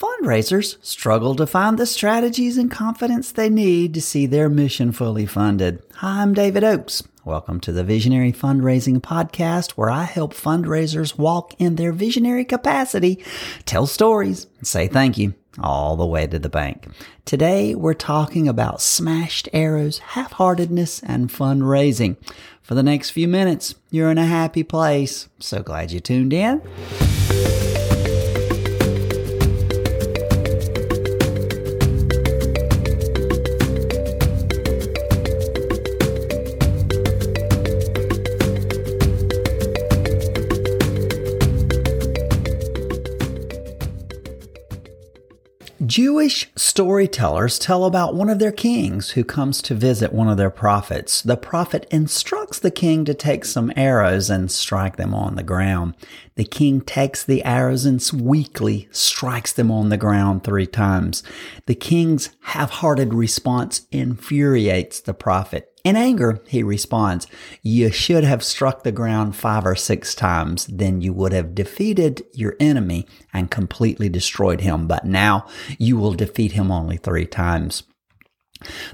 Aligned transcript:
Fundraisers 0.00 0.78
struggle 0.80 1.34
to 1.34 1.46
find 1.46 1.76
the 1.76 1.84
strategies 1.84 2.56
and 2.56 2.70
confidence 2.70 3.32
they 3.32 3.50
need 3.50 3.92
to 3.92 4.00
see 4.00 4.24
their 4.24 4.48
mission 4.48 4.92
fully 4.92 5.26
funded. 5.26 5.82
Hi, 5.96 6.22
I'm 6.22 6.32
David 6.32 6.64
Oaks. 6.64 7.02
Welcome 7.22 7.60
to 7.60 7.70
the 7.70 7.84
Visionary 7.84 8.32
Fundraising 8.32 9.00
Podcast, 9.00 9.72
where 9.72 9.90
I 9.90 10.04
help 10.04 10.32
fundraisers 10.32 11.18
walk 11.18 11.52
in 11.58 11.76
their 11.76 11.92
visionary 11.92 12.46
capacity, 12.46 13.22
tell 13.66 13.86
stories, 13.86 14.46
and 14.56 14.66
say 14.66 14.88
thank 14.88 15.18
you 15.18 15.34
all 15.58 15.96
the 15.96 16.06
way 16.06 16.26
to 16.26 16.38
the 16.38 16.48
bank. 16.48 16.88
Today, 17.26 17.74
we're 17.74 17.92
talking 17.92 18.48
about 18.48 18.80
smashed 18.80 19.50
arrows, 19.52 19.98
half 19.98 20.32
heartedness, 20.32 21.02
and 21.02 21.28
fundraising. 21.28 22.16
For 22.62 22.74
the 22.74 22.82
next 22.82 23.10
few 23.10 23.28
minutes, 23.28 23.74
you're 23.90 24.10
in 24.10 24.16
a 24.16 24.24
happy 24.24 24.62
place. 24.62 25.28
So 25.40 25.62
glad 25.62 25.92
you 25.92 26.00
tuned 26.00 26.32
in. 26.32 26.62
Jewish 45.90 46.48
storytellers 46.54 47.58
tell 47.58 47.84
about 47.84 48.14
one 48.14 48.30
of 48.30 48.38
their 48.38 48.52
kings 48.52 49.10
who 49.10 49.24
comes 49.24 49.60
to 49.60 49.74
visit 49.74 50.12
one 50.12 50.28
of 50.28 50.36
their 50.36 50.48
prophets. 50.48 51.20
The 51.20 51.36
prophet 51.36 51.84
instructs 51.90 52.60
the 52.60 52.70
king 52.70 53.04
to 53.06 53.12
take 53.12 53.44
some 53.44 53.72
arrows 53.74 54.30
and 54.30 54.52
strike 54.52 54.98
them 54.98 55.12
on 55.12 55.34
the 55.34 55.42
ground. 55.42 55.96
The 56.36 56.44
king 56.44 56.80
takes 56.80 57.24
the 57.24 57.42
arrows 57.42 57.86
and 57.86 58.00
weakly 58.14 58.88
strikes 58.92 59.52
them 59.52 59.72
on 59.72 59.88
the 59.88 59.96
ground 59.96 60.44
three 60.44 60.68
times. 60.68 61.24
The 61.66 61.74
king's 61.74 62.30
half-hearted 62.42 63.12
response 63.12 63.88
infuriates 63.90 65.00
the 65.00 65.12
prophet. 65.12 65.69
In 65.82 65.96
anger, 65.96 66.40
he 66.46 66.62
responds, 66.62 67.26
You 67.62 67.90
should 67.90 68.24
have 68.24 68.44
struck 68.44 68.82
the 68.82 68.92
ground 68.92 69.34
five 69.34 69.64
or 69.64 69.74
six 69.74 70.14
times, 70.14 70.66
then 70.66 71.00
you 71.00 71.12
would 71.12 71.32
have 71.32 71.54
defeated 71.54 72.22
your 72.34 72.56
enemy 72.60 73.06
and 73.32 73.50
completely 73.50 74.08
destroyed 74.08 74.60
him. 74.60 74.86
But 74.86 75.06
now 75.06 75.46
you 75.78 75.96
will 75.96 76.12
defeat 76.12 76.52
him 76.52 76.70
only 76.70 76.96
three 76.96 77.26
times. 77.26 77.84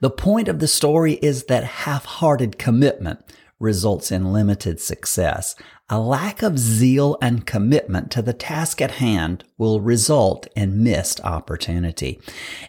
The 0.00 0.10
point 0.10 0.48
of 0.48 0.58
the 0.58 0.66
story 0.66 1.14
is 1.14 1.44
that 1.44 1.62
half-hearted 1.62 2.58
commitment 2.58 3.20
results 3.62 4.10
in 4.10 4.32
limited 4.32 4.80
success. 4.80 5.54
A 5.88 6.00
lack 6.00 6.42
of 6.42 6.58
zeal 6.58 7.16
and 7.22 7.46
commitment 7.46 8.10
to 8.10 8.22
the 8.22 8.32
task 8.32 8.80
at 8.80 8.92
hand 8.92 9.44
will 9.56 9.80
result 9.80 10.46
in 10.56 10.82
missed 10.82 11.20
opportunity. 11.20 12.20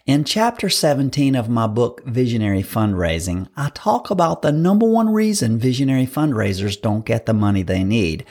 In 0.05 0.23
chapter 0.23 0.69
17 0.69 1.36
of 1.36 1.49
my 1.49 1.67
book, 1.67 2.03
Visionary 2.05 2.61
Fundraising, 2.61 3.47
I 3.55 3.71
talk 3.73 4.09
about 4.09 4.41
the 4.41 4.52
number 4.52 4.86
one 4.86 5.09
reason 5.09 5.58
visionary 5.58 6.05
fundraisers 6.05 6.80
don't 6.80 7.05
get 7.05 7.25
the 7.25 7.33
money 7.33 7.64
they 7.64 7.83
need. 7.83 8.25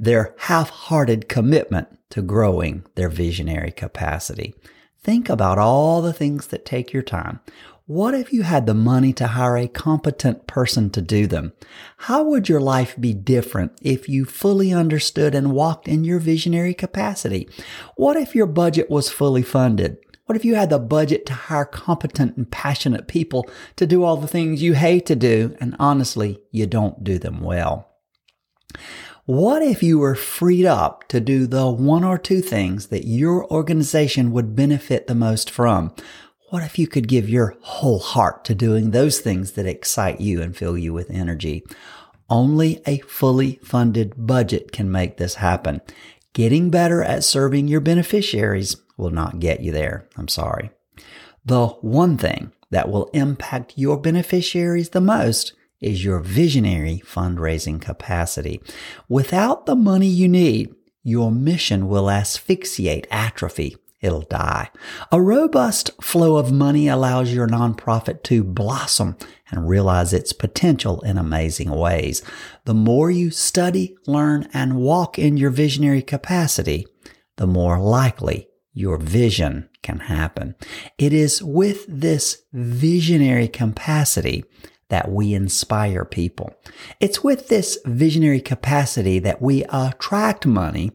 Their 0.00 0.34
half-hearted 0.38 1.28
commitment 1.28 1.88
to 2.10 2.22
growing 2.22 2.84
their 2.94 3.10
visionary 3.10 3.70
capacity. 3.70 4.54
Think 5.02 5.28
about 5.28 5.58
all 5.58 6.02
the 6.02 6.12
things 6.12 6.48
that 6.48 6.64
take 6.64 6.92
your 6.92 7.02
time. 7.02 7.40
What 7.88 8.12
if 8.12 8.34
you 8.34 8.42
had 8.42 8.66
the 8.66 8.74
money 8.74 9.14
to 9.14 9.28
hire 9.28 9.56
a 9.56 9.66
competent 9.66 10.46
person 10.46 10.90
to 10.90 11.00
do 11.00 11.26
them? 11.26 11.54
How 11.96 12.22
would 12.22 12.46
your 12.46 12.60
life 12.60 12.94
be 13.00 13.14
different 13.14 13.72
if 13.80 14.10
you 14.10 14.26
fully 14.26 14.74
understood 14.74 15.34
and 15.34 15.52
walked 15.52 15.88
in 15.88 16.04
your 16.04 16.18
visionary 16.18 16.74
capacity? 16.74 17.48
What 17.96 18.18
if 18.18 18.34
your 18.34 18.44
budget 18.44 18.90
was 18.90 19.08
fully 19.08 19.40
funded? 19.40 19.96
What 20.26 20.36
if 20.36 20.44
you 20.44 20.54
had 20.54 20.68
the 20.68 20.78
budget 20.78 21.24
to 21.26 21.32
hire 21.32 21.64
competent 21.64 22.36
and 22.36 22.50
passionate 22.50 23.08
people 23.08 23.48
to 23.76 23.86
do 23.86 24.04
all 24.04 24.18
the 24.18 24.28
things 24.28 24.62
you 24.62 24.74
hate 24.74 25.06
to 25.06 25.16
do 25.16 25.56
and 25.58 25.74
honestly, 25.78 26.42
you 26.50 26.66
don't 26.66 27.02
do 27.02 27.18
them 27.18 27.40
well? 27.40 27.88
What 29.24 29.62
if 29.62 29.82
you 29.82 29.98
were 29.98 30.14
freed 30.14 30.66
up 30.66 31.08
to 31.08 31.20
do 31.20 31.46
the 31.46 31.70
one 31.70 32.04
or 32.04 32.18
two 32.18 32.42
things 32.42 32.88
that 32.88 33.06
your 33.06 33.50
organization 33.50 34.30
would 34.32 34.54
benefit 34.54 35.06
the 35.06 35.14
most 35.14 35.50
from? 35.50 35.94
What 36.50 36.62
if 36.62 36.78
you 36.78 36.86
could 36.86 37.08
give 37.08 37.28
your 37.28 37.56
whole 37.60 37.98
heart 37.98 38.46
to 38.46 38.54
doing 38.54 38.90
those 38.90 39.20
things 39.20 39.52
that 39.52 39.66
excite 39.66 40.18
you 40.18 40.40
and 40.40 40.56
fill 40.56 40.78
you 40.78 40.94
with 40.94 41.10
energy? 41.10 41.62
Only 42.30 42.80
a 42.86 43.00
fully 43.00 43.60
funded 43.62 44.14
budget 44.16 44.72
can 44.72 44.90
make 44.90 45.18
this 45.18 45.34
happen. 45.34 45.82
Getting 46.32 46.70
better 46.70 47.02
at 47.02 47.22
serving 47.22 47.68
your 47.68 47.82
beneficiaries 47.82 48.76
will 48.96 49.10
not 49.10 49.40
get 49.40 49.60
you 49.60 49.72
there. 49.72 50.08
I'm 50.16 50.28
sorry. 50.28 50.70
The 51.44 51.68
one 51.68 52.16
thing 52.16 52.52
that 52.70 52.88
will 52.88 53.10
impact 53.12 53.74
your 53.76 54.00
beneficiaries 54.00 54.90
the 54.90 55.02
most 55.02 55.52
is 55.82 56.02
your 56.02 56.20
visionary 56.20 57.02
fundraising 57.04 57.78
capacity. 57.78 58.62
Without 59.06 59.66
the 59.66 59.76
money 59.76 60.08
you 60.08 60.28
need, 60.28 60.74
your 61.02 61.30
mission 61.30 61.88
will 61.88 62.10
asphyxiate, 62.10 63.06
atrophy, 63.10 63.76
it'll 64.00 64.22
die. 64.22 64.70
A 65.10 65.20
robust 65.20 65.90
flow 66.02 66.36
of 66.36 66.52
money 66.52 66.88
allows 66.88 67.32
your 67.32 67.46
nonprofit 67.46 68.22
to 68.24 68.44
blossom 68.44 69.16
and 69.50 69.68
realize 69.68 70.12
its 70.12 70.32
potential 70.32 71.00
in 71.00 71.18
amazing 71.18 71.70
ways. 71.70 72.22
The 72.64 72.74
more 72.74 73.10
you 73.10 73.30
study, 73.30 73.96
learn, 74.06 74.48
and 74.52 74.76
walk 74.76 75.18
in 75.18 75.36
your 75.36 75.50
visionary 75.50 76.02
capacity, 76.02 76.86
the 77.36 77.46
more 77.46 77.78
likely 77.78 78.48
your 78.72 78.98
vision 78.98 79.68
can 79.82 80.00
happen. 80.00 80.54
It 80.98 81.12
is 81.12 81.42
with 81.42 81.84
this 81.88 82.42
visionary 82.52 83.48
capacity 83.48 84.44
that 84.88 85.10
we 85.10 85.34
inspire 85.34 86.04
people. 86.04 86.54
It's 87.00 87.22
with 87.22 87.48
this 87.48 87.78
visionary 87.84 88.40
capacity 88.40 89.18
that 89.20 89.42
we 89.42 89.64
attract 89.64 90.46
money 90.46 90.92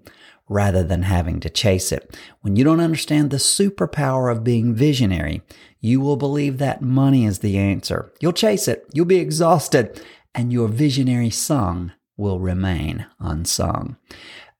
rather 0.54 0.84
than 0.84 1.02
having 1.04 1.40
to 1.42 1.50
chase 1.50 1.92
it. 1.92 2.18
When 2.42 2.56
you 2.56 2.64
don't 2.64 2.80
understand 2.80 3.32
the 3.32 3.38
superpower 3.38 4.32
of 4.32 4.44
being 4.44 4.76
visionary, 4.76 5.42
you 5.82 6.00
will 6.00 6.16
believe 6.16 6.60
that 6.60 6.82
money 6.82 7.26
is 7.26 7.40
the 7.40 7.58
answer. 7.58 8.14
You'll 8.22 8.34
chase 8.34 8.68
it, 8.68 8.86
you'll 8.94 9.06
be 9.06 9.18
exhausted, 9.18 10.02
and 10.36 10.54
your 10.54 10.68
visionary 10.68 11.32
song 11.32 11.92
will 12.16 12.40
remain 12.40 13.06
unsung. 13.20 13.98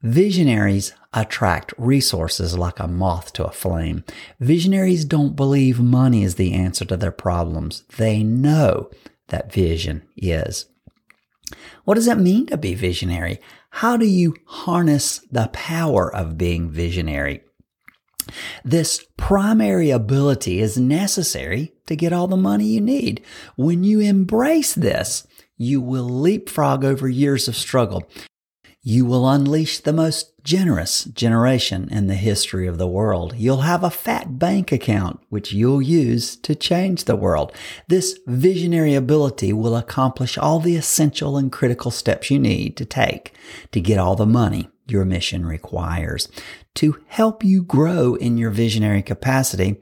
Visionaries 0.02 0.94
attract 1.14 1.74
resources 1.78 2.58
like 2.58 2.80
a 2.80 2.88
moth 2.88 3.32
to 3.34 3.46
a 3.46 3.52
flame. 3.52 4.04
Visionaries 4.40 5.06
don't 5.06 5.36
believe 5.36 5.80
money 5.80 6.24
is 6.24 6.36
the 6.36 6.54
answer 6.54 6.84
to 6.84 6.98
their 6.98 7.12
problems. 7.12 7.84
They 7.98 8.24
know 8.24 8.90
that 9.28 9.54
vision 9.54 10.04
is. 10.18 10.66
What 11.86 11.96
does 11.96 12.08
it 12.08 12.18
mean 12.18 12.46
to 12.48 12.58
be 12.58 12.74
visionary? 12.74 13.40
How 13.70 13.98
do 13.98 14.06
you 14.06 14.36
harness 14.46 15.20
the 15.32 15.50
power 15.54 16.14
of 16.14 16.38
being 16.38 16.70
visionary? 16.70 17.42
This 18.64 19.06
primary 19.18 19.90
ability 19.90 20.60
is 20.60 20.78
necessary 20.78 21.74
to 21.88 21.96
get 21.96 22.14
all 22.14 22.28
the 22.28 22.38
money 22.38 22.66
you 22.66 22.82
need. 22.82 23.24
When 23.56 23.84
you 23.84 24.00
embrace 24.00 24.74
this, 24.74 25.28
you 25.58 25.82
will 25.82 26.08
leapfrog 26.10 26.84
over 26.86 27.08
years 27.08 27.48
of 27.48 27.56
struggle. 27.56 28.04
You 28.86 29.06
will 29.06 29.30
unleash 29.30 29.80
the 29.80 29.94
most 29.94 30.34
generous 30.44 31.06
generation 31.06 31.88
in 31.90 32.08
the 32.08 32.16
history 32.16 32.68
of 32.68 32.78
the 32.78 32.88
world. 32.88 33.34
You'll 33.38 33.62
have 33.62 33.82
a 33.82 33.90
fat 33.90 34.38
bank 34.38 34.74
account, 34.74 35.22
which 35.30 35.54
you'll 35.54 35.82
use 35.82 36.36
to 36.38 36.54
change 36.54 37.06
the 37.06 37.16
world. 37.16 37.54
This 37.88 38.20
visionary 38.28 38.94
ability 38.94 39.54
will 39.54 39.78
accomplish 39.78 40.38
all 40.38 40.60
the 40.60 40.76
essential 40.76 41.38
and 41.38 41.50
critical 41.50 41.92
steps 41.92 42.30
you 42.30 42.40
need 42.40 42.76
to 42.76 42.84
take 42.84 43.32
to 43.72 43.80
get 43.80 43.98
all 43.98 44.18
the 44.18 44.26
money 44.26 44.68
your 44.86 45.06
mission 45.06 45.46
requires. 45.46 46.28
To 46.76 46.98
help 47.08 47.42
you 47.42 47.64
grow 47.64 48.16
in 48.16 48.38
your 48.38 48.52
visionary 48.52 49.02
capacity, 49.02 49.80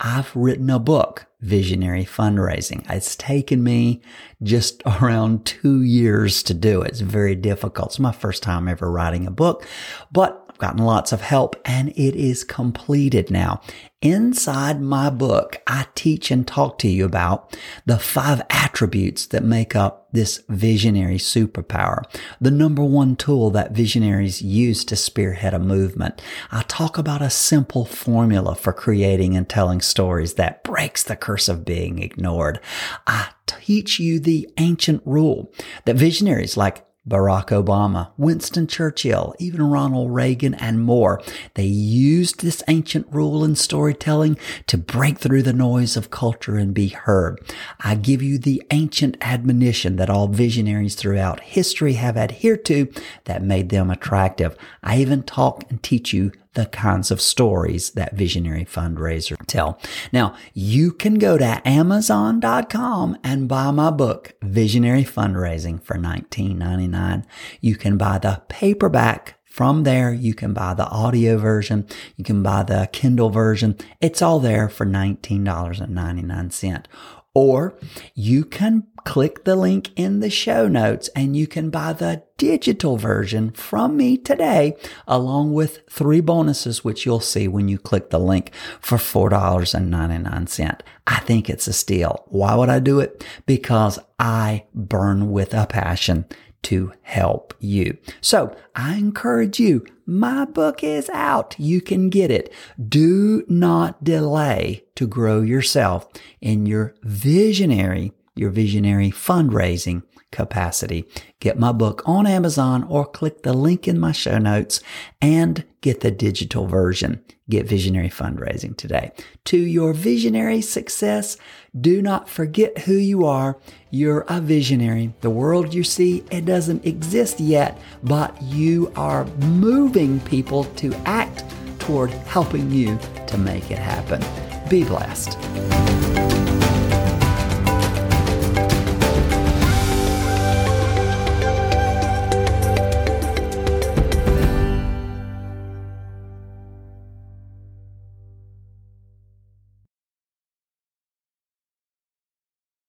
I've 0.00 0.34
written 0.34 0.70
a 0.70 0.78
book 0.78 1.26
visionary 1.40 2.04
fundraising. 2.04 2.88
It's 2.90 3.14
taken 3.16 3.62
me 3.62 4.00
just 4.42 4.82
around 4.86 5.44
two 5.44 5.82
years 5.82 6.42
to 6.44 6.54
do 6.54 6.82
it. 6.82 6.90
It's 6.90 7.00
very 7.00 7.34
difficult. 7.34 7.90
It's 7.90 7.98
my 7.98 8.12
first 8.12 8.42
time 8.42 8.66
ever 8.66 8.90
writing 8.90 9.26
a 9.26 9.30
book, 9.30 9.66
but 10.10 10.43
I've 10.54 10.58
gotten 10.58 10.84
lots 10.84 11.10
of 11.10 11.20
help 11.20 11.56
and 11.64 11.88
it 11.96 12.14
is 12.14 12.44
completed 12.44 13.28
now. 13.28 13.60
Inside 14.00 14.80
my 14.80 15.10
book, 15.10 15.60
I 15.66 15.86
teach 15.96 16.30
and 16.30 16.46
talk 16.46 16.78
to 16.78 16.88
you 16.88 17.04
about 17.04 17.58
the 17.86 17.98
five 17.98 18.40
attributes 18.50 19.26
that 19.26 19.42
make 19.42 19.74
up 19.74 20.06
this 20.12 20.44
visionary 20.48 21.16
superpower. 21.16 22.04
The 22.40 22.52
number 22.52 22.84
one 22.84 23.16
tool 23.16 23.50
that 23.50 23.72
visionaries 23.72 24.42
use 24.42 24.84
to 24.84 24.94
spearhead 24.94 25.54
a 25.54 25.58
movement. 25.58 26.22
I 26.52 26.62
talk 26.68 26.98
about 26.98 27.20
a 27.20 27.30
simple 27.30 27.84
formula 27.84 28.54
for 28.54 28.72
creating 28.72 29.36
and 29.36 29.48
telling 29.48 29.80
stories 29.80 30.34
that 30.34 30.62
breaks 30.62 31.02
the 31.02 31.16
curse 31.16 31.48
of 31.48 31.64
being 31.64 31.98
ignored. 31.98 32.60
I 33.08 33.30
teach 33.46 33.98
you 33.98 34.20
the 34.20 34.48
ancient 34.56 35.02
rule 35.04 35.52
that 35.84 35.96
visionaries 35.96 36.56
like 36.56 36.86
Barack 37.06 37.48
Obama, 37.48 38.10
Winston 38.16 38.66
Churchill, 38.66 39.34
even 39.38 39.62
Ronald 39.62 40.10
Reagan, 40.10 40.54
and 40.54 40.80
more. 40.80 41.20
They 41.52 41.66
used 41.66 42.40
this 42.40 42.62
ancient 42.66 43.06
rule 43.10 43.44
in 43.44 43.56
storytelling 43.56 44.38
to 44.68 44.78
break 44.78 45.18
through 45.18 45.42
the 45.42 45.52
noise 45.52 45.98
of 45.98 46.10
culture 46.10 46.56
and 46.56 46.72
be 46.72 46.88
heard. 46.88 47.40
I 47.80 47.94
give 47.94 48.22
you 48.22 48.38
the 48.38 48.62
ancient 48.70 49.18
admonition 49.20 49.96
that 49.96 50.08
all 50.08 50.28
visionaries 50.28 50.94
throughout 50.94 51.40
history 51.40 51.94
have 51.94 52.16
adhered 52.16 52.64
to 52.66 52.90
that 53.24 53.42
made 53.42 53.68
them 53.68 53.90
attractive. 53.90 54.56
I 54.82 54.98
even 54.98 55.24
talk 55.24 55.64
and 55.70 55.82
teach 55.82 56.14
you 56.14 56.32
the 56.54 56.66
kinds 56.66 57.10
of 57.10 57.20
stories 57.20 57.90
that 57.90 58.14
visionary 58.14 58.64
fundraiser 58.64 59.36
tell. 59.46 59.78
Now, 60.12 60.34
you 60.52 60.92
can 60.92 61.14
go 61.14 61.36
to 61.36 61.60
amazon.com 61.66 63.18
and 63.22 63.48
buy 63.48 63.70
my 63.70 63.90
book, 63.90 64.34
Visionary 64.42 65.04
Fundraising 65.04 65.82
for 65.82 65.96
$19.99. 65.96 67.24
You 67.60 67.76
can 67.76 67.96
buy 67.96 68.18
the 68.18 68.42
paperback 68.48 69.33
from 69.54 69.84
there, 69.84 70.12
you 70.12 70.34
can 70.34 70.52
buy 70.52 70.74
the 70.74 70.88
audio 70.88 71.38
version. 71.38 71.86
You 72.16 72.24
can 72.24 72.42
buy 72.42 72.64
the 72.64 72.88
Kindle 72.92 73.30
version. 73.30 73.76
It's 74.00 74.20
all 74.20 74.40
there 74.40 74.68
for 74.68 74.84
$19.99. 74.84 76.86
Or 77.34 77.78
you 78.16 78.44
can 78.44 78.88
click 79.04 79.44
the 79.44 79.54
link 79.54 79.92
in 79.94 80.18
the 80.18 80.28
show 80.28 80.66
notes 80.66 81.08
and 81.14 81.36
you 81.36 81.46
can 81.46 81.70
buy 81.70 81.92
the 81.92 82.24
digital 82.36 82.96
version 82.96 83.52
from 83.52 83.96
me 83.96 84.16
today, 84.16 84.76
along 85.06 85.52
with 85.52 85.82
three 85.88 86.20
bonuses, 86.20 86.82
which 86.82 87.06
you'll 87.06 87.20
see 87.20 87.46
when 87.46 87.68
you 87.68 87.78
click 87.78 88.10
the 88.10 88.18
link 88.18 88.52
for 88.80 88.98
$4.99. 88.98 90.80
I 91.06 91.20
think 91.20 91.48
it's 91.48 91.68
a 91.68 91.72
steal. 91.72 92.24
Why 92.26 92.56
would 92.56 92.70
I 92.70 92.80
do 92.80 92.98
it? 92.98 93.24
Because 93.46 94.00
I 94.18 94.64
burn 94.74 95.30
with 95.30 95.54
a 95.54 95.66
passion 95.66 96.24
to 96.64 96.92
help 97.02 97.54
you. 97.60 97.96
So 98.20 98.56
I 98.74 98.94
encourage 98.96 99.60
you, 99.60 99.86
my 100.06 100.44
book 100.44 100.84
is 100.84 101.08
out. 101.10 101.54
You 101.58 101.80
can 101.80 102.10
get 102.10 102.30
it. 102.30 102.52
Do 102.88 103.44
not 103.48 104.04
delay 104.04 104.84
to 104.96 105.06
grow 105.06 105.40
yourself 105.40 106.06
in 106.40 106.66
your 106.66 106.94
visionary, 107.02 108.12
your 108.34 108.50
visionary 108.50 109.10
fundraising 109.10 110.02
capacity. 110.34 111.04
Get 111.38 111.58
my 111.58 111.70
book 111.70 112.02
on 112.04 112.26
Amazon 112.26 112.82
or 112.84 113.06
click 113.06 113.42
the 113.42 113.52
link 113.52 113.86
in 113.86 114.00
my 114.00 114.10
show 114.10 114.38
notes 114.38 114.80
and 115.22 115.64
get 115.80 116.00
the 116.00 116.10
digital 116.10 116.66
version. 116.66 117.22
Get 117.48 117.68
visionary 117.68 118.08
fundraising 118.08 118.76
today. 118.76 119.12
To 119.44 119.58
your 119.58 119.92
visionary 119.92 120.60
success, 120.60 121.36
do 121.78 122.02
not 122.02 122.28
forget 122.28 122.78
who 122.78 122.94
you 122.94 123.26
are. 123.26 123.58
You're 123.90 124.24
a 124.28 124.40
visionary. 124.40 125.14
The 125.20 125.30
world 125.30 125.72
you 125.72 125.84
see, 125.84 126.24
it 126.30 126.46
doesn't 126.46 126.84
exist 126.84 127.38
yet, 127.38 127.78
but 128.02 128.40
you 128.42 128.92
are 128.96 129.26
moving 129.36 130.18
people 130.20 130.64
to 130.64 130.92
act 131.04 131.44
toward 131.78 132.10
helping 132.10 132.70
you 132.70 132.98
to 133.26 133.38
make 133.38 133.70
it 133.70 133.78
happen. 133.78 134.24
Be 134.68 134.84
blessed. 134.84 136.03